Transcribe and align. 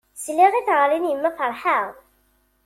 Sliɣ 0.23 0.53
i 0.59 0.61
teɣri 0.67 0.97
n 0.99 1.09
yemma 1.09 1.31
ferḥeɣ. 1.37 1.87